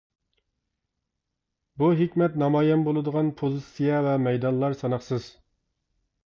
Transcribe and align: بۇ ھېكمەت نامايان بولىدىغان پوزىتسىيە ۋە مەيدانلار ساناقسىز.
بۇ 1.81 1.89
ھېكمەت 1.99 2.39
نامايان 2.43 2.87
بولىدىغان 2.87 3.29
پوزىتسىيە 3.43 4.01
ۋە 4.07 4.17
مەيدانلار 4.29 4.79
ساناقسىز. 4.81 5.29